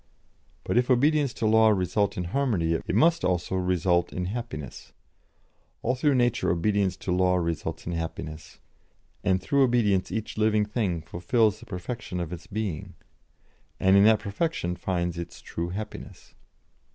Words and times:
But 0.63 0.79
if 0.79 0.89
obedience 0.89 1.31
to 1.35 1.45
law 1.45 1.69
result 1.69 2.17
in 2.17 2.23
harmony 2.33 2.73
it 2.73 2.95
must 2.95 3.23
also 3.23 3.55
result 3.55 4.11
in 4.11 4.25
happiness 4.25 4.93
all 5.83 5.93
through 5.93 6.15
nature 6.15 6.49
obedience 6.49 6.97
to 6.97 7.11
law 7.11 7.35
results 7.35 7.85
in 7.85 7.91
happiness, 7.91 8.57
and 9.23 9.39
through 9.39 9.61
obedience 9.63 10.11
each 10.11 10.39
living 10.39 10.65
thing 10.65 11.03
fulfils 11.03 11.59
the 11.59 11.67
perfection 11.67 12.19
of 12.19 12.33
its 12.33 12.47
being, 12.47 12.95
and 13.79 13.95
in 13.95 14.03
that 14.05 14.17
perfection 14.21 14.75
finds 14.75 15.19
its 15.19 15.39
true 15.39 15.69
happiness." 15.69 16.33